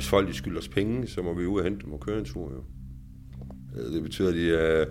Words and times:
Hvis 0.00 0.08
folk 0.08 0.28
de 0.28 0.34
skylder 0.34 0.58
os 0.58 0.68
penge, 0.68 1.06
så 1.06 1.22
må 1.22 1.34
vi 1.34 1.46
ud 1.46 1.58
og 1.58 1.64
hente 1.64 1.84
dem 1.84 1.92
og 1.92 2.00
køre 2.00 2.18
en 2.18 2.24
tur. 2.24 2.52
Jo. 2.52 2.62
Øh, 3.76 3.92
det 3.92 4.02
betyder, 4.02 4.28
at 4.28 4.34
de, 4.34 4.46
øh, 4.46 4.86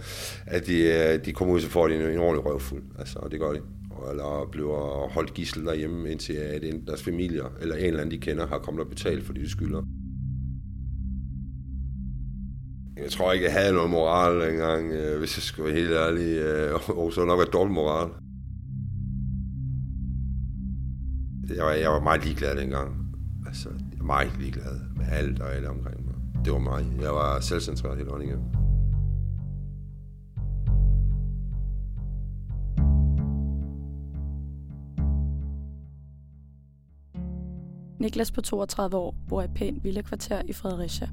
at 0.45 0.67
de, 0.67 0.77
øh, 0.81 1.25
de 1.25 1.33
kommer 1.33 1.53
ud, 1.53 1.59
så 1.59 1.69
får 1.69 1.87
de 1.87 1.95
en, 1.95 2.01
en 2.01 2.19
ordentlig 2.19 2.45
røvfuld. 2.45 2.83
Altså, 2.99 3.19
og 3.19 3.31
det 3.31 3.39
gør 3.39 3.51
de. 3.51 3.61
Eller 4.09 4.49
bliver 4.51 5.09
holdt 5.13 5.33
gissel 5.33 5.65
derhjemme, 5.65 6.11
indtil 6.11 6.33
at 6.33 6.61
deres 6.87 7.03
familier 7.03 7.45
eller 7.61 7.75
en 7.75 7.85
eller 7.85 7.99
anden, 7.99 8.11
de 8.11 8.25
kender, 8.25 8.47
har 8.47 8.57
kommet 8.57 8.83
og 8.83 8.89
betalt, 8.89 9.23
fordi 9.23 9.41
de 9.41 9.49
skylder. 9.49 9.83
Jeg 12.97 13.11
tror 13.11 13.31
ikke, 13.33 13.45
jeg 13.45 13.53
havde 13.53 13.73
noget 13.73 13.89
moral 13.89 14.51
engang, 14.51 14.87
hvis 15.17 15.37
jeg 15.37 15.43
skulle 15.43 15.65
være 15.65 15.81
helt 15.81 15.91
ærlig. 15.91 16.43
Og 16.87 17.13
så 17.13 17.25
nok 17.25 17.39
været 17.39 17.53
dårlig 17.53 17.73
moral. 17.73 18.09
Jeg 21.55 21.65
var, 21.65 21.71
jeg 21.71 21.89
var 21.89 21.99
meget 21.99 22.25
ligeglad 22.25 22.55
dengang. 22.57 23.08
Altså, 23.49 23.69
jeg 23.69 23.99
var 23.99 24.05
meget 24.05 24.37
ligeglad 24.39 24.79
med 24.95 25.05
alt 25.11 25.39
og 25.39 25.53
alle 25.53 25.69
omkring 25.69 26.05
mig. 26.05 26.15
Det 26.45 26.53
var 26.53 26.59
mig. 26.59 26.85
Jeg 27.01 27.13
var 27.13 27.39
selvcentreret 27.39 27.97
hele 27.97 28.09
vejen 28.09 28.21
igennem. 28.21 28.45
Niklas 37.99 38.31
på 38.31 38.41
32 38.41 38.97
år 38.97 39.15
bor 39.29 39.41
i 39.41 39.45
et 39.45 39.53
pænt 39.55 39.83
villakvarter 39.83 40.41
i 40.45 40.53
Fredericia. 40.53 41.09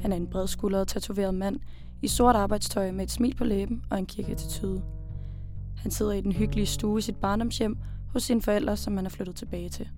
Han 0.00 0.12
er 0.12 0.16
en 0.16 0.26
bredskuldret, 0.26 0.88
tatoveret 0.88 1.34
mand 1.34 1.60
i 2.02 2.08
sort 2.08 2.36
arbejdstøj 2.36 2.90
med 2.90 3.04
et 3.04 3.10
smil 3.10 3.34
på 3.34 3.44
læben 3.44 3.82
og 3.90 3.98
en 3.98 4.06
kirkeattitude. 4.06 4.82
Han 5.76 5.90
sidder 5.90 6.12
i 6.12 6.20
den 6.20 6.32
hyggelige 6.32 6.66
stue 6.66 6.98
i 6.98 7.02
sit 7.02 7.16
barndomshjem 7.16 7.78
hos 8.12 8.22
sine 8.22 8.42
forældre, 8.42 8.76
som 8.76 8.96
han 8.96 9.06
er 9.06 9.10
flyttet 9.10 9.36
tilbage 9.36 9.68
til. 9.68 9.88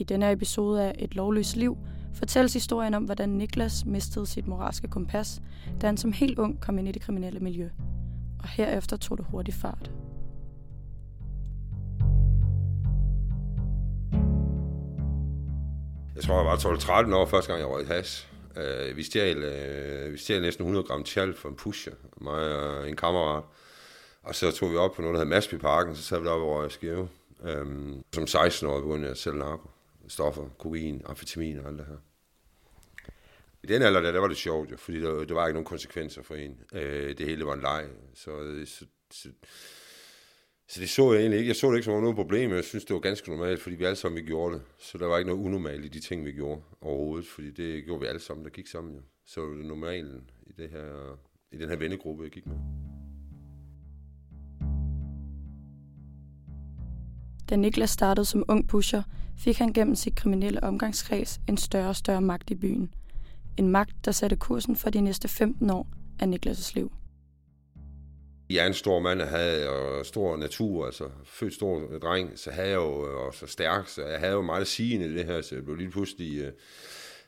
I 0.00 0.04
denne 0.04 0.32
episode 0.32 0.82
af 0.84 0.94
Et 0.98 1.14
lovløst 1.14 1.56
liv 1.56 1.78
fortælles 2.14 2.52
historien 2.52 2.94
om, 2.94 3.04
hvordan 3.04 3.28
Niklas 3.28 3.84
mistede 3.86 4.26
sit 4.26 4.46
moralske 4.46 4.88
kompas, 4.88 5.42
da 5.80 5.86
han 5.86 5.96
som 5.96 6.12
helt 6.12 6.38
ung 6.38 6.60
kom 6.60 6.78
ind 6.78 6.88
i 6.88 6.92
det 6.92 7.02
kriminelle 7.02 7.40
miljø. 7.40 7.68
Og 8.42 8.48
herefter 8.48 8.96
tog 8.96 9.18
det 9.18 9.26
hurtigt 9.30 9.56
fart. 9.56 9.90
Jeg 16.14 16.22
tror, 16.22 16.36
jeg 16.36 16.46
var 16.46 16.56
12-13 17.10 17.14
år 17.14 17.26
første 17.26 17.52
gang, 17.52 17.60
jeg 17.60 17.70
røg 17.70 17.86
has. 17.86 18.28
Øh, 18.56 18.96
vi, 18.96 19.02
stjal, 19.02 19.36
øh, 19.36 20.12
vi 20.12 20.18
stjal 20.18 20.42
næsten 20.42 20.62
100 20.62 20.86
gram 20.86 21.04
tjal 21.04 21.34
for 21.34 21.48
en 21.48 21.56
pusher, 21.56 21.92
mig 22.20 22.56
og 22.56 22.88
en 22.88 22.96
kammerat. 22.96 23.44
Og 24.22 24.34
så 24.34 24.50
tog 24.50 24.70
vi 24.70 24.76
op 24.76 24.92
på 24.92 25.02
noget, 25.02 25.14
der 25.14 25.20
hed 25.20 25.28
Masby 25.28 25.54
Parken, 25.54 25.96
så 25.96 26.02
sad 26.02 26.20
vi 26.20 26.26
deroppe 26.26 26.46
og 26.46 26.66
i 26.66 26.70
Skive. 26.70 27.08
Um, 27.40 27.48
øhm, 27.48 28.02
som 28.14 28.24
16-årig 28.24 28.82
begyndte 28.82 29.04
jeg 29.04 29.10
at 29.10 29.18
sælge 29.18 29.38
narko. 29.38 29.70
Stoffer, 30.10 30.48
kokain, 30.58 31.02
amfetamin 31.06 31.58
og 31.58 31.68
alt 31.68 31.78
det 31.78 31.86
her. 31.86 31.96
I 33.62 33.66
den 33.66 33.82
alder 33.82 34.00
der, 34.00 34.12
der 34.12 34.20
var 34.20 34.28
det 34.28 34.36
sjovt 34.36 34.70
jo, 34.70 34.76
fordi 34.76 35.00
der, 35.00 35.24
der 35.24 35.34
var 35.34 35.46
ikke 35.46 35.54
nogen 35.54 35.64
konsekvenser 35.64 36.22
for 36.22 36.34
en. 36.34 36.60
Øh, 36.72 37.18
det 37.18 37.26
hele 37.26 37.46
var 37.46 37.54
en 37.54 37.60
leg. 37.60 37.88
Så, 38.14 38.62
så, 38.66 38.86
så 39.10 39.28
så 40.70 40.80
det 40.80 40.90
så 40.90 41.12
jeg 41.12 41.20
egentlig 41.20 41.38
ikke. 41.38 41.48
Jeg 41.48 41.56
så 41.56 41.70
det 41.70 41.76
ikke 41.76 41.84
som 41.84 42.00
noget 42.00 42.16
problem. 42.16 42.50
Jeg 42.50 42.64
synes, 42.64 42.84
det 42.84 42.94
var 42.94 43.00
ganske 43.00 43.30
normalt, 43.30 43.60
fordi 43.60 43.76
vi 43.76 43.84
alle 43.84 43.96
sammen 43.96 44.22
vi 44.22 44.26
gjorde 44.26 44.54
det. 44.54 44.62
Så 44.78 44.98
der 44.98 45.06
var 45.06 45.18
ikke 45.18 45.30
noget 45.30 45.44
unormalt 45.44 45.84
i 45.84 45.88
de 45.88 46.00
ting, 46.00 46.24
vi 46.24 46.32
gjorde 46.32 46.62
overhovedet, 46.80 47.26
fordi 47.26 47.50
det 47.50 47.84
gjorde 47.84 48.00
vi 48.00 48.06
alle 48.06 48.20
sammen, 48.20 48.44
der 48.44 48.50
gik 48.50 48.66
sammen. 48.66 48.94
Jo. 48.94 49.00
Så 49.26 49.40
var 49.40 49.56
det 49.56 49.66
normalen 49.66 50.30
i, 50.46 50.52
det 50.52 50.70
her, 50.70 51.18
i 51.52 51.56
den 51.56 51.68
her 51.68 51.76
vennegruppe, 51.76 52.22
jeg 52.22 52.30
gik 52.30 52.46
med. 52.46 52.56
Da 57.50 57.56
Niklas 57.56 57.90
startede 57.90 58.24
som 58.24 58.44
ung 58.48 58.68
pusher, 58.68 59.02
fik 59.44 59.58
han 59.58 59.72
gennem 59.72 59.94
sit 59.94 60.14
kriminelle 60.14 60.64
omgangskreds 60.64 61.40
en 61.48 61.56
større 61.56 61.88
og 61.88 61.96
større 61.96 62.20
magt 62.20 62.50
i 62.50 62.54
byen. 62.54 62.94
En 63.56 63.68
magt, 63.68 64.04
der 64.04 64.12
satte 64.12 64.36
kursen 64.36 64.76
for 64.76 64.90
de 64.90 65.00
næste 65.00 65.28
15 65.28 65.70
år 65.70 65.86
af 66.20 66.26
Niklas' 66.26 66.72
liv. 66.74 66.92
Jeg 68.50 68.62
er 68.62 68.66
en 68.66 68.74
stor 68.74 69.00
mand, 69.00 69.22
og 69.22 69.28
havde 69.28 69.68
og 69.68 70.06
stor 70.06 70.36
natur, 70.36 70.86
altså 70.86 71.04
født 71.24 71.54
stor 71.54 71.98
dreng, 72.02 72.38
så 72.38 72.50
havde 72.50 72.68
jeg 72.68 72.74
jo 72.76 73.08
øh, 73.08 73.26
og 73.26 73.34
så 73.34 73.46
stærk, 73.46 73.88
så 73.88 74.06
jeg 74.06 74.20
havde 74.20 74.32
jo 74.32 74.42
meget 74.42 74.66
sigende 74.66 75.06
i 75.06 75.14
det 75.14 75.24
her, 75.24 75.42
så 75.42 75.54
jeg 75.54 75.64
blev 75.64 75.76
lige 75.76 75.90
pludselig, 75.90 76.38
øh, 76.38 76.52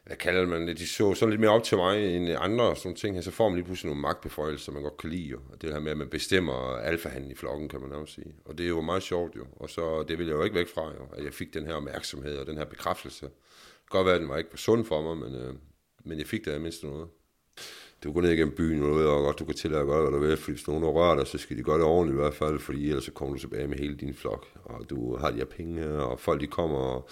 hvad 0.06 0.16
kalder 0.16 0.46
man 0.46 0.68
det, 0.68 0.78
de 0.78 0.86
så 0.86 1.14
så 1.14 1.26
lidt 1.26 1.40
mere 1.40 1.50
op 1.50 1.62
til 1.62 1.76
mig 1.76 2.16
end 2.16 2.36
andre 2.38 2.64
og 2.64 2.76
sådan 2.76 2.96
ting 2.96 3.14
her, 3.14 3.22
så 3.22 3.30
får 3.30 3.48
man 3.48 3.56
lige 3.56 3.64
pludselig 3.64 3.88
nogle 3.88 4.02
magtbeføjelser, 4.02 4.72
man 4.72 4.82
godt 4.82 4.96
kan 4.96 5.10
lide 5.10 5.28
jo. 5.28 5.40
Og 5.52 5.62
det 5.62 5.72
her 5.72 5.80
med, 5.80 5.90
at 5.90 5.98
man 5.98 6.08
bestemmer 6.08 6.76
alfahanden 6.76 7.30
i 7.30 7.34
flokken, 7.34 7.68
kan 7.68 7.80
man 7.80 7.92
også 7.92 8.14
sige. 8.14 8.34
Og 8.44 8.58
det 8.58 8.64
er 8.64 8.68
jo 8.68 8.80
meget 8.80 9.02
sjovt 9.02 9.36
jo, 9.36 9.46
og 9.56 9.70
så 9.70 10.02
det 10.08 10.18
vil 10.18 10.26
jeg 10.26 10.34
jo 10.34 10.42
ikke 10.42 10.56
væk 10.56 10.68
fra 10.74 10.82
jo, 10.82 11.06
at 11.12 11.24
jeg 11.24 11.32
fik 11.32 11.54
den 11.54 11.66
her 11.66 11.74
opmærksomhed 11.74 12.36
og 12.38 12.46
den 12.46 12.56
her 12.56 12.64
bekræftelse. 12.64 13.26
Det 13.26 13.32
kan 13.90 13.98
godt 13.98 14.06
være, 14.06 14.14
at 14.14 14.20
den 14.20 14.28
var 14.28 14.36
ikke 14.36 14.50
sund 14.54 14.84
for 14.84 15.02
mig, 15.02 15.30
men, 15.30 15.40
øh, 15.40 15.54
men 16.04 16.18
jeg 16.18 16.26
fik 16.26 16.44
det 16.44 16.60
mindst 16.60 16.82
noget 16.84 17.08
du 18.04 18.12
går 18.12 18.20
ned 18.20 18.30
igennem 18.30 18.54
byen, 18.54 18.82
og 18.82 18.88
du 18.88 18.94
ved 18.94 19.04
godt, 19.04 19.38
du 19.38 19.44
kan 19.44 19.54
tillade 19.54 19.80
at 19.80 19.86
gøre, 19.86 20.02
hvad 20.02 20.20
du 20.20 20.26
vil, 20.26 20.36
fordi 20.36 20.52
hvis 20.52 20.68
nogen 20.68 20.84
rører 20.84 21.16
dig, 21.16 21.26
så 21.26 21.38
skal 21.38 21.56
de 21.56 21.62
gøre 21.62 21.78
det 21.78 21.84
ordentligt 21.84 22.18
i 22.18 22.22
hvert 22.22 22.34
fald, 22.34 22.58
fordi 22.58 22.88
ellers 22.88 23.04
så 23.04 23.12
kommer 23.12 23.34
du 23.34 23.40
tilbage 23.40 23.68
med 23.68 23.78
hele 23.78 23.96
din 23.96 24.14
flok, 24.14 24.46
og 24.64 24.90
du 24.90 25.16
har 25.16 25.30
de 25.30 25.36
her 25.36 25.44
penge, 25.44 25.86
og 25.86 26.20
folk 26.20 26.40
de 26.40 26.46
kommer, 26.46 26.78
og, 26.78 27.08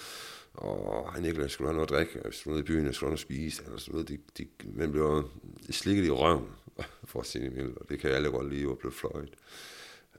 og 0.54 1.12
han 1.12 1.24
ikke 1.24 1.48
skulle 1.48 1.68
have 1.68 1.74
noget 1.74 1.90
at 1.90 1.96
drikke, 1.96 2.26
og 2.26 2.34
skulle 2.34 2.54
ned 2.56 2.64
i 2.64 2.66
byen, 2.66 2.86
og 2.86 2.94
skulle 2.94 3.08
have 3.08 3.10
noget 3.10 3.18
at 3.18 3.20
spise, 3.20 3.62
eller 3.64 3.78
sådan 3.78 3.92
noget, 3.92 4.08
de, 4.08 4.18
de, 4.38 4.46
man 4.64 4.92
bliver 4.92 5.22
slikket 5.70 6.04
i 6.04 6.10
røven, 6.10 6.48
for 7.10 7.20
at 7.20 7.26
sige 7.26 7.44
det 7.44 7.52
mildt, 7.52 7.78
og 7.78 7.88
det 7.88 7.98
kan 7.98 8.10
alle 8.10 8.30
godt 8.30 8.50
lide, 8.50 8.70
at 8.70 8.78
blive 8.78 8.92
fløjet. 8.92 9.34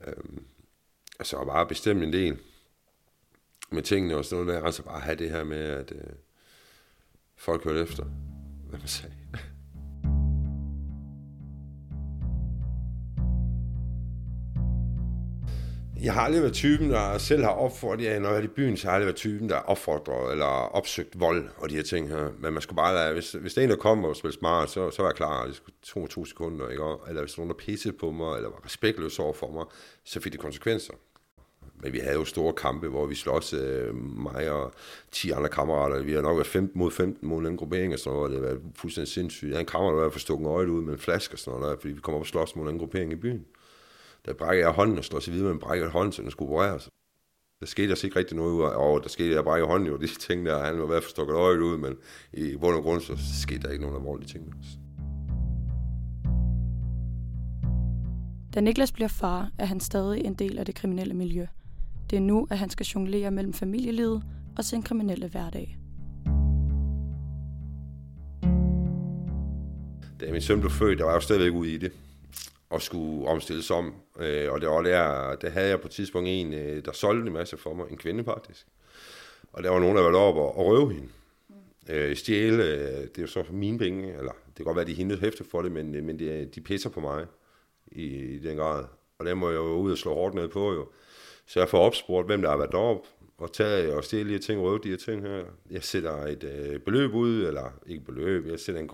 Øhm, 0.06 0.44
altså 1.18 1.44
bare 1.44 1.66
bestemt 1.66 2.02
en 2.02 2.12
del 2.12 2.38
med 3.70 3.82
tingene 3.82 4.16
og 4.16 4.24
sådan 4.24 4.44
noget, 4.44 4.60
der, 4.60 4.66
altså 4.66 4.82
bare 4.82 5.00
have 5.00 5.16
det 5.16 5.30
her 5.30 5.44
med, 5.44 5.58
at 5.58 5.92
øh, 5.92 6.14
folk 7.36 7.64
hørte 7.64 7.80
efter, 7.80 8.04
hvad 8.68 8.78
man 8.78 8.88
sagde. 8.88 9.14
Jeg 16.02 16.14
har 16.14 16.20
aldrig 16.20 16.42
været 16.42 16.54
typen, 16.54 16.90
der 16.90 17.18
selv 17.18 17.42
har 17.42 17.50
opfordret, 17.50 18.04
ja, 18.04 18.18
når 18.18 18.28
jeg 18.28 18.38
er 18.38 18.42
i 18.42 18.46
byen, 18.46 18.76
så 18.76 18.86
har 18.86 18.92
jeg 18.92 18.94
aldrig 18.94 19.06
været 19.06 19.16
typen, 19.16 19.48
der 19.48 19.56
opfordrer 19.56 20.14
opfordret 20.14 20.32
eller 20.32 20.44
opsøgt 20.44 21.20
vold 21.20 21.48
og 21.56 21.70
de 21.70 21.74
her 21.74 21.82
ting 21.82 22.08
her. 22.08 22.30
Men 22.38 22.52
man 22.52 22.62
skal 22.62 22.76
bare 22.76 22.94
lade, 22.94 23.12
hvis, 23.12 23.32
hvis 23.32 23.54
der 23.54 23.60
er 23.60 23.64
en, 23.64 23.70
der 23.70 23.76
kommer 23.76 24.08
og 24.08 24.16
spiller 24.16 24.32
smart, 24.32 24.70
så, 24.70 24.90
så 24.90 25.02
var 25.02 25.08
jeg 25.08 25.16
klar, 25.16 25.46
det 25.46 25.56
skulle 25.56 25.74
to, 25.82 26.06
to 26.06 26.24
sekunder, 26.24 26.68
ikke? 26.68 26.84
Eller 27.08 27.22
hvis 27.22 27.38
nogen, 27.38 27.50
der 27.50 27.56
pissede 27.56 27.94
på 28.00 28.10
mig, 28.10 28.36
eller 28.36 28.48
var 28.48 28.64
respektløs 28.64 29.18
over 29.18 29.32
for 29.32 29.50
mig, 29.50 29.64
så 30.04 30.20
fik 30.20 30.32
det 30.32 30.40
konsekvenser. 30.40 30.94
Men 31.82 31.92
vi 31.92 31.98
havde 31.98 32.14
jo 32.14 32.24
store 32.24 32.52
kampe, 32.52 32.88
hvor 32.88 33.06
vi 33.06 33.14
slås, 33.14 33.52
øh, 33.52 33.94
mig 33.94 34.50
og 34.50 34.72
10 35.12 35.30
andre 35.30 35.48
kammerater. 35.48 36.02
Vi 36.02 36.12
har 36.12 36.22
nok 36.22 36.36
været 36.36 36.46
15 36.46 36.78
mod 36.78 36.90
15 36.90 37.28
mod 37.28 37.46
en 37.46 37.56
gruppering 37.56 37.92
og 37.92 37.98
sådan 37.98 38.16
noget, 38.16 38.36
og 38.36 38.42
det 38.42 38.50
var 38.50 38.58
fuldstændig 38.74 39.12
sindssygt. 39.12 39.48
Jeg 39.48 39.54
havde 39.54 39.60
en 39.60 39.66
kammerat, 39.66 39.96
der 39.96 40.02
var 40.02 40.10
for 40.10 40.18
stukket 40.18 40.46
øjet 40.46 40.68
ud 40.68 40.82
med 40.82 40.92
en 40.92 40.98
flaske 40.98 41.34
og 41.34 41.38
sådan 41.38 41.60
noget, 41.60 41.78
fordi 41.80 41.94
vi 41.94 42.00
kom 42.00 42.14
op 42.14 42.20
og 42.20 42.26
slås 42.26 42.56
mod 42.56 42.70
en 42.70 42.78
gruppering 42.78 43.12
i 43.12 43.16
byen 43.16 43.46
der 44.26 44.34
brækker 44.34 44.64
jeg 44.64 44.74
hånden 44.74 44.98
og 44.98 45.04
slår 45.04 45.20
sig 45.20 45.32
videre 45.32 45.46
med 45.46 45.54
en 45.54 45.60
brækket 45.60 45.90
hånd, 45.90 46.12
så 46.12 46.22
den 46.22 46.30
skulle 46.30 46.52
opereres. 46.52 46.88
Der 47.60 47.66
skete 47.66 47.88
altså 47.88 48.06
ikke 48.06 48.18
rigtig 48.18 48.36
noget 48.36 48.74
og 48.74 49.02
der 49.02 49.08
skete, 49.08 49.34
jeg 49.34 49.44
brækker 49.44 49.66
hånden 49.66 49.88
jo, 49.88 49.96
de 50.02 50.06
ting 50.06 50.46
der, 50.46 50.64
han 50.64 50.80
var 50.80 50.86
ved 50.86 50.96
at 50.96 51.02
få 51.02 51.08
stukket 51.08 51.34
øjet 51.34 51.58
ud, 51.58 51.76
men 51.76 51.96
i 52.32 52.56
bund 52.56 52.76
og 52.76 52.82
grund, 52.82 53.00
så 53.00 53.16
skete 53.42 53.62
der 53.62 53.70
ikke 53.70 53.82
nogen 53.82 53.96
alvorlige 53.96 54.28
ting 54.28 54.44
med 54.44 54.54
os. 54.60 54.78
Da 58.54 58.60
Niklas 58.60 58.92
bliver 58.92 59.08
far, 59.08 59.50
er 59.58 59.64
han 59.64 59.80
stadig 59.80 60.24
en 60.24 60.34
del 60.34 60.58
af 60.58 60.66
det 60.66 60.74
kriminelle 60.74 61.14
miljø. 61.14 61.46
Det 62.10 62.16
er 62.16 62.20
nu, 62.20 62.46
at 62.50 62.58
han 62.58 62.70
skal 62.70 62.86
jonglere 62.86 63.30
mellem 63.30 63.52
familielivet 63.52 64.22
og 64.56 64.64
sin 64.64 64.82
kriminelle 64.82 65.28
hverdag. 65.28 65.78
Da 70.20 70.32
min 70.32 70.40
søn 70.40 70.60
blev 70.60 70.70
født, 70.70 70.98
der 70.98 71.04
var 71.04 71.10
jeg 71.10 71.16
jo 71.16 71.20
stadigvæk 71.20 71.52
ude 71.52 71.74
i 71.74 71.78
det 71.78 71.92
og 72.72 72.82
skulle 72.82 73.28
omstilles 73.28 73.70
om. 73.70 73.94
Øh, 74.20 74.52
og 74.52 74.60
det 74.60 74.68
var 74.68 74.82
der, 74.82 75.34
der 75.36 75.50
havde 75.50 75.68
jeg 75.68 75.80
på 75.80 75.88
et 75.88 75.92
tidspunkt 75.92 76.28
en, 76.28 76.54
øh, 76.54 76.84
der 76.84 76.92
solgte 76.92 77.26
en 77.26 77.32
masse 77.32 77.56
for 77.56 77.74
mig, 77.74 77.86
en 77.90 77.96
kvinde 77.96 78.24
faktisk. 78.24 78.66
Og 79.52 79.62
der 79.62 79.70
var 79.70 79.80
nogen, 79.80 79.96
der 79.96 80.02
var 80.02 80.18
oppe 80.18 80.40
og, 80.40 80.58
og 80.58 80.66
røve 80.66 80.92
hende. 80.92 81.08
Øh, 81.88 82.16
stjæle, 82.16 82.64
øh, 82.64 83.00
det 83.00 83.18
er 83.18 83.22
jo 83.22 83.26
så 83.26 83.42
for 83.42 83.52
mine 83.52 83.78
penge, 83.78 84.08
eller 84.18 84.32
det 84.46 84.56
kan 84.56 84.64
godt 84.64 84.76
være, 84.76 84.86
de 84.86 84.94
hende 84.94 85.16
hæfte 85.16 85.44
for 85.44 85.62
det, 85.62 85.72
men, 85.72 85.94
øh, 85.94 86.04
men 86.04 86.18
det, 86.18 86.54
de 86.54 86.60
pisser 86.60 86.90
på 86.90 87.00
mig 87.00 87.26
i, 87.86 88.04
i 88.04 88.38
den 88.38 88.56
grad. 88.56 88.84
Og 89.18 89.26
der 89.26 89.34
må 89.34 89.48
jeg 89.48 89.56
jo 89.56 89.74
ud 89.74 89.92
og 89.92 89.98
slå 89.98 90.14
hårdt 90.14 90.34
ned 90.34 90.48
på 90.48 90.72
jo. 90.72 90.88
Så 91.46 91.60
jeg 91.60 91.68
får 91.68 91.78
opspurgt, 91.78 92.26
hvem 92.26 92.42
der 92.42 92.50
har 92.50 92.56
været 92.56 92.72
deroppe, 92.72 93.08
og 93.38 93.52
tage 93.52 93.94
og 93.94 94.04
stjæle 94.04 94.28
de 94.28 94.32
her 94.32 94.40
ting, 94.40 94.60
røve 94.60 94.80
de 94.82 94.88
her 94.88 94.96
ting 94.96 95.22
her. 95.22 95.44
Jeg 95.70 95.84
sætter 95.84 96.26
et 96.26 96.44
øh, 96.44 96.80
beløb 96.80 97.14
ud, 97.14 97.46
eller 97.46 97.70
ikke 97.86 98.04
beløb, 98.04 98.46
jeg 98.46 98.60
sætter 98.60 98.80
en 98.80 98.88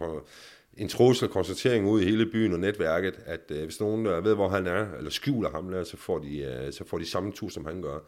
en 0.79 0.89
trussel 0.89 1.29
konstatering 1.29 1.87
ud 1.87 2.01
i 2.01 2.05
hele 2.05 2.27
byen 2.27 2.53
og 2.53 2.61
netværket, 2.61 3.21
at 3.27 3.41
øh, 3.51 3.65
hvis 3.65 3.81
nogen 3.81 4.07
øh, 4.07 4.25
ved, 4.25 4.35
hvor 4.35 4.49
han 4.49 4.67
er, 4.67 4.87
eller 4.97 5.11
skjuler 5.11 5.51
ham 5.51 5.71
der, 5.71 5.85
så 5.85 5.97
får 5.97 6.19
de, 6.19 6.39
øh, 6.39 6.73
så 6.73 6.85
får 6.85 6.99
de 6.99 7.07
samme 7.07 7.33
tur, 7.33 7.49
som 7.49 7.65
han 7.65 7.83
gør. 7.83 7.99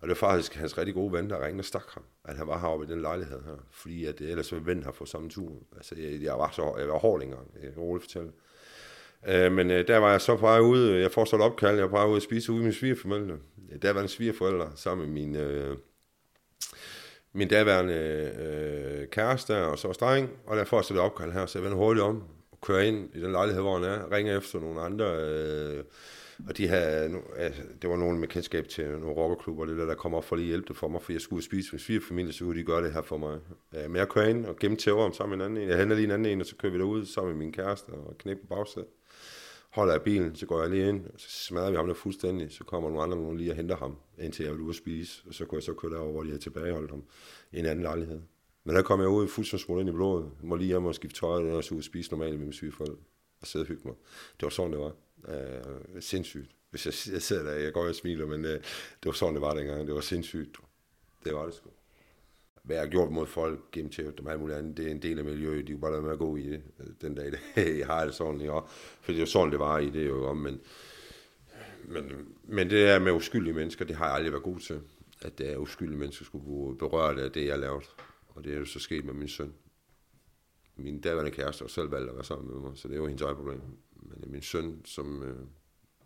Og 0.00 0.08
det 0.08 0.08
var 0.08 0.14
faktisk 0.14 0.54
hans 0.54 0.78
rigtig 0.78 0.94
gode 0.94 1.12
ven, 1.12 1.30
der 1.30 1.44
ringede 1.44 1.60
og 1.60 1.64
stak 1.64 1.90
ham, 1.94 2.02
at 2.24 2.36
han 2.36 2.46
var 2.46 2.58
heroppe 2.58 2.86
i 2.86 2.88
den 2.88 3.02
lejlighed 3.02 3.42
her, 3.44 3.56
fordi 3.70 4.04
at 4.04 4.20
øh, 4.20 4.30
ellers 4.30 4.52
ville 4.52 4.66
ven 4.66 4.82
have 4.82 4.92
fået 4.92 5.10
samme 5.10 5.30
tur. 5.30 5.52
Altså, 5.76 5.94
jeg, 5.98 6.22
jeg 6.22 6.34
var 6.38 6.50
så 6.50 6.74
jeg 6.78 6.88
var 6.88 6.98
hård 6.98 7.22
engang, 7.22 7.50
jeg 7.62 7.72
kan 7.72 7.82
roligt 7.82 8.04
fortælle. 8.04 8.30
Øh, 9.28 9.52
men 9.52 9.70
øh, 9.70 9.88
der 9.88 9.98
var 9.98 10.10
jeg 10.10 10.20
så 10.20 10.36
på 10.36 10.40
vej 10.40 10.60
ude, 10.60 10.92
øh, 10.92 11.00
jeg 11.00 11.10
får 11.10 11.24
så 11.24 11.36
et 11.36 11.42
opkald, 11.42 11.74
jeg 11.74 11.82
var 11.82 11.88
på 11.88 11.96
vej 11.96 12.06
ude 12.06 12.16
at 12.16 12.22
spise 12.22 12.52
ude 12.52 12.58
med 12.58 12.64
min 12.64 12.72
svigerfamilie. 12.72 13.38
Der 13.82 13.92
var 13.92 14.02
en 14.02 14.08
svigerforældre 14.08 14.72
sammen 14.74 15.06
med 15.06 15.14
min, 15.14 15.36
øh, 15.36 15.76
min 17.36 17.48
daværende 17.48 17.94
øh, 18.38 19.08
kæreste 19.08 19.64
og 19.64 19.78
så 19.78 19.88
dreng, 19.88 20.30
og 20.46 20.56
derfor 20.56 20.82
så 20.82 20.94
det 20.94 21.02
opkald 21.02 21.32
her, 21.32 21.46
så 21.46 21.58
jeg 21.58 21.64
vender 21.64 21.78
hurtigt 21.78 22.04
om 22.04 22.22
og 22.52 22.60
kører 22.60 22.80
ind 22.80 23.10
i 23.14 23.20
den 23.20 23.32
lejlighed, 23.32 23.62
hvor 23.62 23.78
han 23.78 23.84
er, 23.84 24.12
ringer 24.12 24.38
efter 24.38 24.60
nogle 24.60 24.80
andre, 24.80 25.04
øh, 25.04 25.84
og 26.48 26.56
de 26.56 26.68
havde, 26.68 27.14
altså, 27.36 27.62
det 27.82 27.90
var 27.90 27.96
nogen 27.96 28.18
med 28.18 28.28
kendskab 28.28 28.68
til 28.68 28.88
nogle 28.88 29.16
rockerklubber, 29.16 29.64
det 29.64 29.76
der, 29.76 29.84
der 29.84 29.94
kom 29.94 30.14
op 30.14 30.24
for 30.24 30.36
lige 30.36 30.44
at 30.44 30.48
hjælpe 30.48 30.74
for 30.74 30.88
mig, 30.88 31.02
for 31.02 31.12
jeg 31.12 31.20
skulle 31.20 31.44
spise 31.44 31.68
med 31.72 31.80
svigerfamilie, 31.80 32.32
så 32.32 32.44
kunne 32.44 32.58
de 32.58 32.64
gøre 32.64 32.84
det 32.84 32.92
her 32.92 33.02
for 33.02 33.16
mig. 33.16 33.38
Øh, 33.76 33.90
men 33.90 33.96
jeg 33.96 34.08
kører 34.08 34.28
ind 34.28 34.46
og 34.46 34.56
gemmer 34.56 34.78
tæver 34.78 35.04
om 35.04 35.12
sammen 35.12 35.38
med 35.38 35.46
en 35.46 35.50
anden 35.50 35.64
en. 35.64 35.68
Jeg 35.68 35.78
henter 35.78 35.96
lige 35.96 36.04
en 36.04 36.10
anden 36.10 36.32
en, 36.32 36.40
og 36.40 36.46
så 36.46 36.56
kører 36.56 36.72
vi 36.72 36.78
derud 36.78 37.06
sammen 37.06 37.36
med 37.36 37.38
min 37.44 37.52
kæreste 37.52 37.88
og 37.88 38.18
knæk 38.18 38.36
på 38.36 38.46
bagsædet 38.46 38.88
holder 39.76 39.92
jeg 39.92 40.02
bilen, 40.02 40.36
så 40.36 40.46
går 40.46 40.60
jeg 40.60 40.70
lige 40.70 40.88
ind, 40.88 41.06
og 41.06 41.20
så 41.20 41.30
smadrer 41.30 41.70
vi 41.70 41.76
ham 41.76 41.86
der 41.86 41.94
fuldstændig, 41.94 42.52
så 42.52 42.64
kommer 42.64 42.90
nogle 42.90 43.02
andre 43.02 43.16
nogen 43.16 43.38
lige 43.38 43.50
og 43.50 43.56
henter 43.56 43.76
ham, 43.76 43.96
indtil 44.18 44.44
jeg 44.44 44.52
vil 44.52 44.60
ud 44.60 44.68
og 44.68 44.74
spise, 44.74 45.22
og 45.28 45.34
så 45.34 45.44
kunne 45.44 45.56
jeg 45.56 45.62
så 45.62 45.74
køre 45.74 45.92
derover, 45.92 46.12
hvor 46.12 46.22
de 46.22 46.28
havde 46.28 46.42
tilbageholdt 46.42 46.90
ham 46.90 47.04
i 47.52 47.58
en 47.58 47.66
anden 47.66 47.82
lejlighed. 47.82 48.20
Men 48.64 48.76
der 48.76 48.82
kom 48.82 49.00
jeg 49.00 49.08
ud 49.08 49.28
fuldstændig 49.28 49.80
ind 49.80 49.88
i 49.88 49.92
blodet, 49.92 50.30
må 50.42 50.56
lige 50.56 50.66
hjem 50.66 50.84
og 50.84 50.94
skifte 50.94 51.20
tøj, 51.20 51.50
og 51.50 51.64
så 51.64 51.74
ud 51.74 51.78
og 51.78 51.84
spise 51.84 52.10
normalt 52.10 52.38
med 52.38 52.46
mine 52.46 52.72
folk 52.72 52.98
og 53.40 53.46
sidde 53.46 53.62
og 53.62 53.66
hygge 53.66 53.82
mig. 53.84 53.94
Det 54.40 54.42
var 54.42 54.50
sådan, 54.50 54.72
det 54.72 54.80
var. 54.80 54.92
Øh, 55.28 56.02
sindssygt. 56.02 56.50
Hvis 56.70 56.86
jeg, 56.86 57.14
jeg 57.14 57.22
sidder 57.22 57.42
der, 57.42 57.52
jeg 57.52 57.72
går 57.72 57.88
og 57.88 57.94
smiler, 57.94 58.26
men 58.26 58.44
øh, 58.44 58.50
det 59.00 59.06
var 59.06 59.12
sådan, 59.12 59.34
det 59.34 59.42
var 59.42 59.54
dengang. 59.54 59.86
Det 59.86 59.94
var 59.94 60.00
sindssygt. 60.00 60.56
Det 61.24 61.34
var 61.34 61.44
det 61.44 61.54
sgu 61.54 61.70
hvad 62.66 62.76
jeg 62.76 62.84
har 62.84 62.90
gjort 62.90 63.12
mod 63.12 63.26
folk 63.26 63.70
gennem 63.72 63.90
til 63.90 64.12
dem 64.18 64.26
alt 64.26 64.40
muligt 64.40 64.58
andet, 64.58 64.76
det 64.76 64.86
er 64.86 64.90
en 64.90 65.02
del 65.02 65.18
af 65.18 65.24
miljøet, 65.24 65.66
de 65.66 65.72
er 65.72 65.76
bare 65.76 65.90
lade 65.90 66.02
med 66.02 66.12
at 66.12 66.18
gå 66.18 66.36
i 66.36 66.42
det 66.42 66.62
øh, 66.80 66.86
den 67.00 67.14
dag, 67.14 67.32
jeg 67.78 67.86
har 67.86 68.04
det 68.04 68.14
sådan, 68.14 68.40
ikke? 68.40 68.52
for 69.00 69.12
det 69.12 69.14
er 69.14 69.20
jo 69.20 69.26
sådan, 69.26 69.50
det 69.50 69.58
var 69.58 69.78
i 69.78 69.90
det 69.90 70.08
jo, 70.08 70.34
men, 70.34 70.60
men, 71.84 72.34
men 72.44 72.70
det 72.70 72.88
er 72.88 72.98
med 72.98 73.12
uskyldige 73.12 73.54
mennesker, 73.54 73.84
det 73.84 73.96
har 73.96 74.06
jeg 74.06 74.14
aldrig 74.14 74.32
været 74.32 74.44
god 74.44 74.58
til, 74.58 74.80
at 75.22 75.38
det 75.38 75.52
er 75.52 75.56
uskyldige 75.56 75.98
mennesker 75.98 76.24
skulle 76.24 76.44
blive 76.44 76.78
berørt 76.78 77.18
af 77.18 77.32
det, 77.32 77.46
jeg 77.46 77.58
lavede, 77.58 77.84
og 78.28 78.44
det 78.44 78.54
er 78.54 78.58
jo 78.58 78.64
så 78.64 78.78
sket 78.78 79.04
med 79.04 79.14
min 79.14 79.28
søn. 79.28 79.54
Min 80.76 81.00
daværende 81.00 81.30
kæreste 81.30 81.62
har 81.62 81.68
selv 81.68 81.90
valgt 81.90 82.08
at 82.08 82.14
være 82.14 82.24
sammen 82.24 82.52
med 82.52 82.60
mig, 82.60 82.72
så 82.74 82.88
det 82.88 82.94
er 82.94 82.98
jo 82.98 83.06
hendes 83.06 83.22
eget 83.22 83.36
problem. 83.36 83.60
Men 84.02 84.32
min 84.32 84.42
søn, 84.42 84.80
som, 84.84 85.22
øh, 85.22 85.36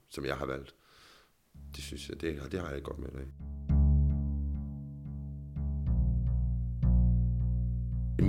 som 0.09 0.25
jeg 0.25 0.37
har 0.37 0.47
valgt, 0.47 0.75
det 1.77 1.85
synes 1.85 2.09
jeg, 2.09 2.21
det, 2.21 2.53
det 2.53 2.61
har 2.61 2.67
jeg 2.67 2.77
ikke 2.77 2.87
godt 2.87 2.99
med 2.99 3.09
det 3.09 3.50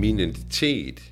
min 0.02 0.20
identitet 0.20 1.02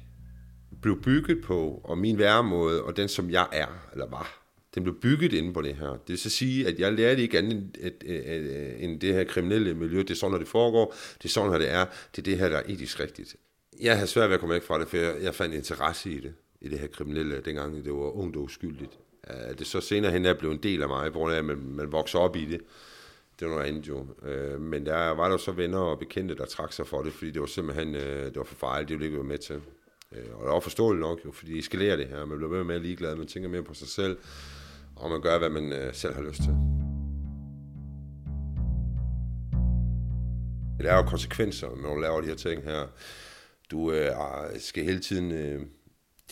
blev 0.83 1.03
bygget 1.03 1.43
på, 1.45 1.81
og 1.85 1.99
min 1.99 2.19
væremåde, 2.19 2.83
og 2.83 2.97
den 2.97 3.09
som 3.09 3.31
jeg 3.31 3.47
er, 3.53 3.89
eller 3.93 4.07
var, 4.07 4.43
den 4.75 4.83
blev 4.83 5.01
bygget 5.01 5.33
inde 5.33 5.53
på 5.53 5.63
det 5.63 5.75
her. 5.75 5.89
Det 5.89 6.09
vil 6.09 6.19
så 6.19 6.31
sige, 6.31 6.69
at 6.69 6.79
jeg 6.79 6.93
lærte 6.93 7.23
ikke 7.23 7.39
andet 7.39 7.77
end 8.79 9.01
det 9.01 9.15
her 9.15 9.25
kriminelle 9.25 9.75
miljø. 9.75 9.99
Det 9.99 10.11
er 10.11 10.15
sådan, 10.15 10.31
når 10.31 10.39
det 10.39 10.49
foregår. 10.49 10.95
Det 11.19 11.25
er 11.25 11.29
sådan, 11.29 11.51
når 11.51 11.59
det 11.59 11.71
er. 11.71 11.85
Det 11.85 12.19
er 12.19 12.23
det 12.23 12.39
her, 12.39 12.49
der 12.49 12.57
er 12.57 12.63
etisk 12.67 13.01
rigtigt. 13.01 13.37
Jeg 13.81 13.95
havde 13.95 14.07
svært 14.07 14.29
ved 14.29 14.35
at 14.35 14.41
komme 14.41 14.55
væk 14.55 14.63
fra 14.63 14.81
det, 14.81 14.89
for 14.89 14.97
jeg, 14.97 15.35
fandt 15.35 15.55
interesse 15.55 16.11
i 16.11 16.21
det. 16.21 16.35
I 16.61 16.69
det 16.69 16.79
her 16.79 16.87
kriminelle, 16.87 17.41
dengang 17.45 17.85
det 17.85 17.93
var 17.93 18.17
ungt 18.17 18.37
og 18.37 18.43
uskyldigt. 18.43 18.99
Øh, 19.31 19.59
det 19.59 19.67
så 19.67 19.81
senere 19.81 20.13
hen 20.13 20.27
er 20.27 20.35
blevet 20.35 20.55
en 20.55 20.63
del 20.63 20.83
af 20.83 20.89
mig, 20.89 21.11
hvor 21.11 21.43
man, 21.43 21.57
man 21.57 21.93
vokser 21.93 22.19
op 22.19 22.37
i 22.37 22.45
det 22.45 22.61
det 23.41 23.49
var 23.49 23.55
noget 23.55 23.69
andet 23.69 23.89
jo. 23.89 24.07
Øh, 24.23 24.61
men 24.61 24.87
der 24.87 25.11
var 25.11 25.29
der 25.29 25.37
så 25.37 25.53
venner 25.53 25.79
og 25.79 25.99
bekendte, 25.99 26.35
der 26.35 26.47
trak 26.47 26.73
sig 26.73 26.87
for 26.87 27.03
det, 27.03 27.13
fordi 27.13 27.31
det 27.31 27.41
var 27.41 27.47
simpelthen, 27.47 27.95
øh, 27.95 28.25
det 28.25 28.37
var 28.37 28.45
for 28.45 28.55
farligt, 28.55 28.89
det 28.89 28.95
ville 28.95 29.07
ikke 29.07 29.19
være 29.19 29.27
med 29.27 29.39
til. 29.39 29.61
Øh, 30.13 30.35
og 30.35 30.45
det 30.45 30.53
var 30.53 30.61
forståeligt 30.61 31.01
nok 31.01 31.19
jo, 31.25 31.33
fordi 31.33 31.53
det 31.53 31.59
eskalerer 31.59 31.97
det 31.97 32.07
her. 32.07 32.25
Man 32.25 32.39
bliver 32.39 32.51
mere 32.51 32.61
og 32.61 32.67
mere 32.67 32.79
ligeglad, 32.79 33.17
man 33.17 33.27
tænker 33.27 33.49
mere 33.49 33.63
på 33.63 33.75
sig 33.75 33.89
selv, 33.89 34.19
og 34.97 35.11
man 35.11 35.21
gør, 35.21 35.39
hvad 35.39 35.51
man 35.51 35.73
øh, 35.73 35.95
selv 35.95 36.15
har 36.15 36.23
lyst 36.23 36.43
til. 36.43 36.55
Det 40.79 40.91
er 40.91 40.97
jo 40.97 41.03
konsekvenser, 41.03 41.69
når 41.83 41.95
du 41.95 42.01
laver 42.01 42.21
de 42.21 42.27
her 42.27 42.35
ting 42.35 42.63
her. 42.63 42.87
Du 43.71 43.93
øh, 43.93 44.11
skal 44.59 44.85
hele 44.85 45.01
tiden... 45.01 45.33
Øh, 45.33 45.61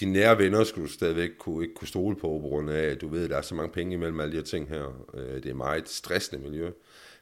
de 0.01 0.07
nære 0.07 0.39
venner 0.39 0.65
skulle 0.65 0.89
du 0.89 0.93
stadigvæk 0.93 1.31
kunne, 1.39 1.65
ikke 1.65 1.75
kunne 1.75 1.89
stole 1.89 2.17
på, 2.17 2.21
på 2.21 2.49
grund 2.49 2.71
af, 2.71 2.83
at 2.83 3.01
du 3.01 3.09
ved, 3.09 3.25
at 3.25 3.31
der 3.31 3.37
er 3.37 3.43
så 3.43 3.55
mange 3.55 3.73
penge 3.73 3.95
imellem 3.95 4.21
alle 4.21 4.33
de 4.33 4.37
her 4.37 4.45
ting 4.45 4.69
her. 4.69 5.07
Øh, 5.15 5.43
det 5.43 5.47
er 5.47 5.55
meget 5.55 5.89
stressende 5.89 6.43
miljø 6.43 6.71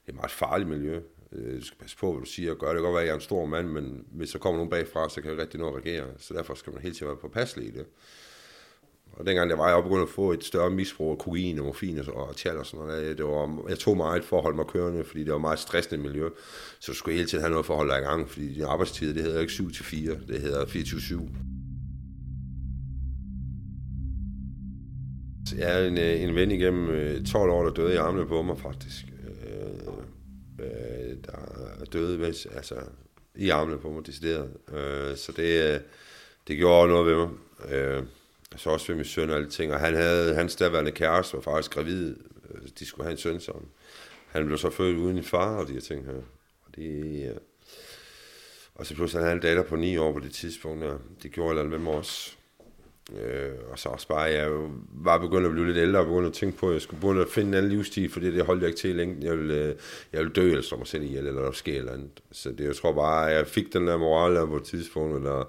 det 0.06 0.12
er 0.12 0.16
et 0.16 0.16
meget 0.16 0.30
farligt 0.30 0.68
miljø. 0.68 1.00
Øh, 1.32 1.60
du 1.60 1.64
skal 1.64 1.78
passe 1.78 1.96
på, 1.96 2.12
hvad 2.12 2.20
du 2.20 2.26
siger 2.26 2.52
og 2.52 2.58
gør. 2.58 2.66
Det 2.66 2.76
kan 2.76 2.82
godt 2.82 2.94
være, 2.94 3.02
at 3.02 3.06
jeg 3.06 3.12
er 3.12 3.16
en 3.16 3.20
stor 3.20 3.46
mand, 3.46 3.68
men 3.68 4.04
hvis 4.12 4.30
der 4.30 4.38
kommer 4.38 4.56
nogen 4.56 4.70
bagfra, 4.70 5.08
så 5.08 5.20
kan 5.20 5.30
jeg 5.30 5.38
rigtig 5.38 5.60
nå 5.60 5.68
at 5.68 5.74
reagere. 5.74 6.06
Så 6.18 6.34
derfor 6.34 6.54
skal 6.54 6.72
man 6.72 6.82
hele 6.82 6.94
tiden 6.94 7.08
være 7.08 7.16
påpasselig 7.16 7.68
i 7.68 7.70
det. 7.70 7.86
Og 9.12 9.26
dengang 9.26 9.50
der 9.50 9.56
var 9.56 9.74
jeg 9.74 9.82
begyndte 9.82 10.02
at 10.02 10.08
få 10.08 10.32
et 10.32 10.44
større 10.44 10.70
misbrug 10.70 11.10
af 11.10 11.18
kokain 11.18 11.58
og 11.58 11.64
morfin 11.64 11.98
og 11.98 12.36
tjal 12.36 12.56
og 12.56 12.66
sådan 12.66 12.86
noget, 12.86 13.18
det 13.18 13.26
var, 13.26 13.68
jeg 13.68 13.78
tog 13.78 13.96
meget 13.96 14.24
for 14.24 14.36
at 14.36 14.42
holde 14.42 14.56
mig 14.56 14.66
kørende, 14.66 15.04
fordi 15.04 15.24
det 15.24 15.32
var 15.32 15.38
meget 15.38 15.58
stressende 15.58 16.02
miljø. 16.02 16.28
Så 16.80 16.92
du 16.92 16.96
skulle 16.96 17.16
hele 17.16 17.28
tiden 17.28 17.42
have 17.42 17.50
noget 17.50 17.66
for 17.66 17.74
at 17.74 17.78
holde 17.78 17.92
dig 17.92 18.00
i 18.00 18.04
gang, 18.04 18.28
fordi 18.28 18.54
din 18.54 18.62
arbejdstid, 18.62 19.14
det 19.14 19.22
hedder 19.22 19.40
ikke 19.40 19.52
7 19.52 19.72
til 19.72 19.84
4, 19.84 20.16
det 20.28 20.40
hedder 20.40 20.64
24-7. 20.64 21.55
Jeg 25.56 25.82
er 25.82 25.88
en, 25.88 25.98
øh, 25.98 26.22
en 26.22 26.34
ven 26.34 26.50
igennem 26.50 26.88
øh, 26.88 27.26
12 27.26 27.50
år, 27.50 27.64
der 27.64 27.70
døde 27.70 27.94
i 27.94 27.96
armene 27.96 28.26
på 28.26 28.42
mig 28.42 28.58
faktisk 28.58 29.04
øh, 29.26 30.66
øh 30.66 31.16
der 31.26 31.84
døde 31.92 32.18
mens, 32.18 32.46
altså, 32.46 32.74
i 33.34 33.50
armene 33.50 33.78
på 33.78 33.90
mig, 33.90 34.06
decideret. 34.06 34.50
Øh, 34.72 35.16
så 35.16 35.32
det, 35.32 35.74
øh, 35.74 35.80
det 36.48 36.56
gjorde 36.56 36.88
noget 36.88 37.06
ved 37.06 37.16
mig. 37.16 37.30
Øh, 37.72 38.02
så 38.56 38.70
også 38.70 38.86
ved 38.86 38.96
min 38.96 39.04
søn 39.04 39.30
og 39.30 39.36
alle 39.36 39.50
ting. 39.50 39.72
Og 39.72 39.80
han 39.80 39.94
havde, 39.94 40.34
hans 40.34 40.56
daværende 40.56 40.90
kæreste 40.90 41.34
var 41.34 41.40
faktisk 41.40 41.70
gravid. 41.70 42.16
De 42.78 42.86
skulle 42.86 43.04
have 43.04 43.12
en 43.12 43.18
søn 43.18 43.40
sammen. 43.40 43.68
Han 44.28 44.46
blev 44.46 44.58
så 44.58 44.70
født 44.70 44.96
uden 44.96 45.16
en 45.16 45.24
far 45.24 45.56
og 45.56 45.68
de 45.68 45.72
her 45.72 45.80
ting 45.80 46.06
her. 46.06 46.14
Og, 46.66 46.76
det, 46.76 47.20
ja. 47.20 47.32
og 48.74 48.86
så 48.86 48.94
pludselig 48.94 49.20
han 49.20 49.26
havde 49.26 49.36
en 49.36 49.42
datter 49.42 49.62
på 49.62 49.76
9 49.76 49.96
år 49.96 50.12
på 50.12 50.20
det 50.20 50.32
tidspunkt. 50.32 50.84
Ja. 50.84 50.92
Det 51.22 51.32
gjorde 51.32 51.58
jeg 51.58 51.66
med 51.66 51.78
mig 51.78 51.94
også. 51.94 52.36
Øh, 53.12 53.52
og 53.70 53.78
så 53.78 53.88
også 53.88 54.08
bare, 54.08 54.22
jeg 54.22 54.50
var 54.94 55.18
begyndt 55.18 55.46
at 55.46 55.52
blive 55.52 55.66
lidt 55.66 55.76
ældre 55.76 55.98
og 55.98 56.06
begyndt 56.06 56.26
at 56.26 56.32
tænke 56.32 56.58
på, 56.58 56.68
at 56.68 56.72
jeg 56.72 56.82
skulle 56.82 57.00
begynde 57.00 57.22
at 57.22 57.28
finde 57.28 57.48
en 57.48 57.54
anden 57.54 57.72
livsstil, 57.72 58.10
for 58.10 58.20
det 58.20 58.44
holdt 58.44 58.62
jeg 58.62 58.68
ikke 58.68 58.80
til 58.80 58.96
længe. 58.96 59.16
Jeg 59.20 59.38
ville, 59.38 59.54
øh, 59.54 59.74
jeg 60.12 60.20
ville 60.20 60.32
dø, 60.32 60.48
eller 60.48 60.62
slå 60.62 60.78
mig 60.78 60.86
selv 60.86 61.02
ihjel, 61.02 61.26
eller 61.26 61.42
der 61.42 61.52
sker 61.52 61.78
eller 61.78 61.92
andet. 61.92 62.22
Så 62.32 62.50
det, 62.50 62.64
jeg 62.64 62.76
tror 62.76 62.92
bare, 62.92 63.30
at 63.30 63.36
jeg 63.36 63.46
fik 63.46 63.72
den 63.72 63.86
der 63.86 63.96
moral 63.96 64.34
der 64.34 64.46
på 64.46 64.56
et 64.56 64.64
tidspunkt, 64.64 65.16
eller 65.16 65.48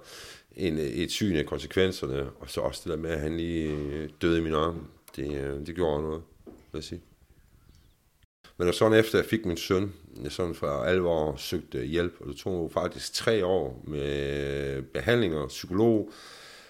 en, 0.56 0.78
et 0.80 1.12
syn 1.12 1.36
af 1.36 1.46
konsekvenserne, 1.46 2.30
og 2.40 2.50
så 2.50 2.62
også 2.62 2.82
det 2.84 2.92
der 2.92 2.98
med, 2.98 3.10
at 3.10 3.20
han 3.20 3.38
lige 3.38 3.70
øh, 3.70 4.10
døde 4.22 4.38
i 4.38 4.42
min 4.42 4.54
arm. 4.54 4.88
Det, 5.16 5.36
øh, 5.36 5.68
det 5.68 5.76
gjorde 5.76 6.04
noget, 6.04 6.22
lad 6.74 6.80
os 6.80 6.86
sige. 6.86 7.02
Men 8.58 8.74
sådan 8.74 9.00
efter 9.00 9.18
jeg 9.18 9.26
fik 9.26 9.46
min 9.46 9.58
søn, 9.58 9.94
jeg 10.24 10.32
sådan 10.32 10.56
for 10.56 10.68
alvor 10.68 11.36
søgte 11.36 11.86
hjælp, 11.86 12.16
og 12.20 12.28
det 12.28 12.36
tog 12.36 12.72
faktisk 12.72 13.14
tre 13.14 13.46
år 13.46 13.84
med 13.88 14.82
behandlinger, 14.82 15.48
psykolog, 15.48 16.12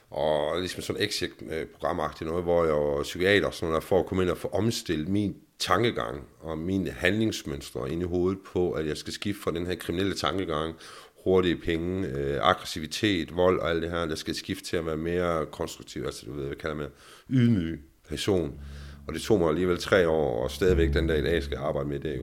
og 0.10 0.60
ligesom 0.60 0.82
sådan 0.82 1.02
exit-programagtigt 1.02 2.22
øh, 2.22 2.28
noget, 2.28 2.44
hvor 2.44 2.66
jeg 2.66 2.74
var 2.74 3.04
psykiater 3.04 3.52
sådan 3.52 3.70
noget, 3.70 3.84
for 3.84 4.00
at 4.00 4.06
komme 4.06 4.24
ind 4.24 4.32
og 4.32 4.38
få 4.38 4.48
omstillet 4.48 5.08
min 5.08 5.36
tankegang 5.60 6.24
og 6.40 6.58
mine 6.58 6.90
handlingsmønstre 6.90 7.92
ind 7.92 8.02
i 8.02 8.06
hovedet 8.06 8.40
på, 8.54 8.72
at 8.72 8.88
jeg 8.88 8.98
skal 8.98 9.14
skifte 9.14 9.42
fra 9.42 9.52
den 9.52 9.66
her 9.66 9.76
kriminelle 9.76 10.16
tankegang, 10.16 10.76
hurtige 11.24 11.58
penge, 11.58 12.08
øh, 12.08 12.40
aggressivitet, 12.42 13.36
vold 13.36 13.60
og 13.60 13.70
alt 13.70 13.84
det 13.84 13.92
her, 13.92 14.06
der 14.06 14.16
skal 14.16 14.36
skifte 14.36 14.66
til 14.66 14.78
at 14.78 14.86
være 14.86 14.98
mere 14.98 15.46
konstruktiv, 15.46 16.04
altså 16.06 16.26
du 16.26 16.34
ved, 16.34 16.46
hvad 16.46 16.56
kalder 16.56 16.76
man, 16.76 16.88
ydmyg 17.30 17.80
person. 18.10 18.60
Og 19.08 19.14
det 19.14 19.22
tog 19.22 19.40
mig 19.40 19.50
alligevel 19.50 19.78
tre 19.78 20.10
år, 20.10 20.44
og 20.44 20.52
stadigvæk 20.52 20.94
den 20.94 21.08
dag 21.08 21.20
i 21.20 21.24
dag 21.24 21.44
skal 21.44 21.56
jeg 21.56 21.66
arbejde 21.66 21.90
med 21.90 22.00
det. 22.00 22.22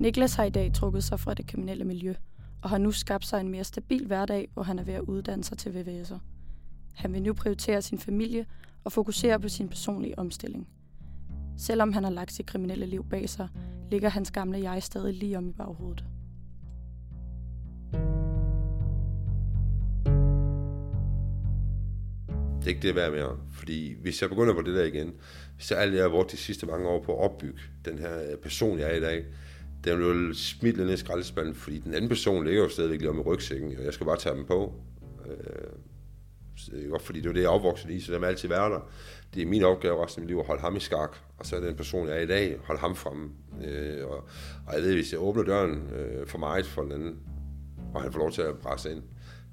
Niklas 0.00 0.34
har 0.34 0.44
i 0.44 0.50
dag 0.50 0.72
trukket 0.74 1.04
sig 1.04 1.20
fra 1.20 1.34
det 1.34 1.46
kriminelle 1.46 1.84
miljø 1.84 2.14
og 2.64 2.70
har 2.70 2.78
nu 2.78 2.92
skabt 2.92 3.26
sig 3.26 3.40
en 3.40 3.48
mere 3.48 3.64
stabil 3.64 4.06
hverdag, 4.06 4.48
hvor 4.54 4.62
han 4.62 4.78
er 4.78 4.82
ved 4.82 4.94
at 4.94 5.00
uddanne 5.00 5.44
sig 5.44 5.58
til 5.58 5.70
VVS'er. 5.70 6.18
Han 6.94 7.12
vil 7.12 7.22
nu 7.22 7.32
prioritere 7.32 7.82
sin 7.82 7.98
familie 7.98 8.46
og 8.84 8.92
fokusere 8.92 9.40
på 9.40 9.48
sin 9.48 9.68
personlige 9.68 10.18
omstilling. 10.18 10.68
Selvom 11.58 11.92
han 11.92 12.04
har 12.04 12.10
lagt 12.10 12.32
sit 12.32 12.46
kriminelle 12.46 12.86
liv 12.86 13.04
bag 13.10 13.28
sig, 13.28 13.48
ligger 13.90 14.08
hans 14.08 14.30
gamle 14.30 14.70
jeg 14.70 14.82
stadig 14.82 15.14
lige 15.14 15.38
om 15.38 15.48
i 15.48 15.52
baghovedet. 15.52 16.04
Det 22.58 22.70
er 22.70 22.74
ikke 22.74 22.88
det 22.88 22.94
værd 22.94 23.12
mere, 23.12 23.38
fordi 23.52 23.94
hvis 24.02 24.22
jeg 24.22 24.30
begynder 24.30 24.54
på 24.54 24.62
det 24.62 24.74
der 24.74 24.84
igen, 24.84 25.12
så 25.58 25.74
alt 25.74 25.94
jeg 25.94 26.02
har 26.02 26.10
brugt 26.10 26.32
de 26.32 26.36
sidste 26.36 26.66
mange 26.66 26.88
år 26.88 27.02
på 27.02 27.12
at 27.12 27.30
opbygge 27.30 27.60
den 27.84 27.98
her 27.98 28.30
øh, 28.30 28.38
person, 28.42 28.78
jeg 28.78 28.90
er 28.90 28.96
i 28.96 29.00
dag, 29.00 29.24
den 29.84 29.96
blev 29.96 30.34
smidt 30.34 30.76
ned 30.76 30.90
i 30.90 30.96
skraldespanden, 30.96 31.54
fordi 31.54 31.78
den 31.78 31.94
anden 31.94 32.08
person 32.08 32.44
ligger 32.44 32.62
jo 32.62 32.68
stadigvæk 32.68 33.00
lige 33.00 33.10
om 33.10 33.18
i 33.18 33.22
rygsækken, 33.22 33.78
og 33.78 33.84
jeg 33.84 33.94
skal 33.94 34.06
bare 34.06 34.16
tage 34.16 34.36
dem 34.36 34.44
på. 34.44 34.72
Øh, 35.26 35.72
så 36.56 36.70
det 36.70 36.84
er 36.84 36.88
godt, 36.88 37.02
fordi 37.02 37.20
det 37.20 37.28
er 37.28 37.32
det, 37.32 37.40
jeg 37.40 37.46
er 37.46 37.50
opvokset 37.50 37.90
i, 37.90 38.00
så 38.00 38.12
det 38.12 38.22
er 38.22 38.26
altid 38.26 38.48
være 38.48 38.70
der. 38.70 38.90
Det 39.34 39.42
er 39.42 39.46
min 39.46 39.62
opgave 39.62 40.04
resten 40.04 40.20
af 40.20 40.22
mit 40.22 40.28
liv 40.28 40.38
at 40.38 40.46
holde 40.46 40.60
ham 40.60 40.76
i 40.76 40.80
skak, 40.80 41.16
og 41.38 41.46
så 41.46 41.56
er 41.56 41.60
den 41.60 41.76
person, 41.76 42.08
jeg 42.08 42.16
er 42.16 42.20
i 42.20 42.26
dag, 42.26 42.58
holde 42.64 42.80
ham 42.80 42.96
fremme. 42.96 43.30
Øh, 43.64 44.06
og, 44.06 44.16
og 44.66 44.74
jeg 44.74 44.82
ved, 44.82 44.94
hvis 44.94 45.12
jeg 45.12 45.20
åbner 45.20 45.42
døren 45.42 45.90
øh, 45.94 46.26
for 46.26 46.38
mig 46.38 46.66
for 46.66 46.82
den 46.82 46.92
anden, 46.92 47.18
og 47.94 48.02
han 48.02 48.12
får 48.12 48.18
lov 48.18 48.32
til 48.32 48.42
at 48.42 48.58
presse 48.58 48.92
ind, 48.92 49.02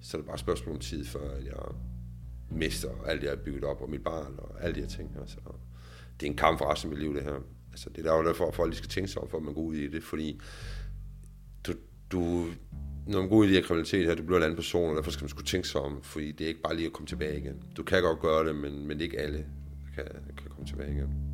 så 0.01 0.17
er 0.17 0.21
det 0.21 0.25
bare 0.25 0.35
et 0.35 0.39
spørgsmål 0.39 0.75
om 0.75 0.81
tid, 0.81 1.05
før 1.05 1.35
jeg 1.45 1.75
mister 2.49 2.89
alt 3.05 3.21
det, 3.21 3.27
jeg 3.27 3.35
har 3.37 3.43
bygget 3.43 3.63
op, 3.63 3.81
og 3.81 3.89
mit 3.89 4.03
barn, 4.03 4.35
og 4.37 4.63
alle 4.63 4.75
de 4.75 4.81
her 4.81 4.87
ting. 4.87 5.17
Altså, 5.21 5.37
det 6.19 6.25
er 6.25 6.31
en 6.31 6.37
kamp 6.37 6.57
for 6.57 6.71
resten 6.71 6.91
af 6.91 6.97
mit 6.97 7.03
liv, 7.03 7.15
det 7.15 7.23
her. 7.23 7.39
Altså, 7.71 7.89
det 7.89 8.05
er 8.05 8.15
jo 8.15 8.25
derfor, 8.27 8.47
at 8.47 8.55
folk 8.55 8.75
skal 8.75 8.89
tænke 8.89 9.07
sig 9.07 9.21
om, 9.21 9.29
for 9.29 9.37
at 9.37 9.43
man 9.43 9.53
går 9.53 9.61
ud 9.61 9.75
i 9.75 9.87
det, 9.87 10.03
fordi 10.03 10.39
du, 11.67 11.73
du, 12.11 12.45
når 13.07 13.19
man 13.19 13.29
går 13.29 13.35
ud 13.35 13.45
i 13.45 13.47
det 13.47 13.55
her 13.55 13.63
kriminalitet 13.63 14.05
her, 14.05 14.15
du 14.15 14.23
bliver 14.23 14.37
en 14.37 14.43
anden 14.43 14.55
person, 14.55 14.89
og 14.89 14.95
derfor 14.95 15.11
skal 15.11 15.23
man 15.23 15.29
skulle 15.29 15.47
tænke 15.47 15.67
sig 15.67 15.81
om, 15.81 16.01
fordi 16.03 16.31
det 16.31 16.43
er 16.43 16.47
ikke 16.47 16.61
bare 16.61 16.75
lige 16.75 16.85
at 16.85 16.93
komme 16.93 17.07
tilbage 17.07 17.37
igen. 17.37 17.63
Du 17.77 17.83
kan 17.83 18.01
godt 18.01 18.19
gøre 18.19 18.47
det, 18.47 18.55
men, 18.55 18.87
men 18.87 18.89
det 18.89 18.97
er 18.97 19.03
ikke 19.03 19.19
alle, 19.19 19.37
der 19.37 20.03
kan, 20.03 20.05
kan 20.37 20.49
komme 20.49 20.67
tilbage 20.67 20.91
igen. 20.91 21.30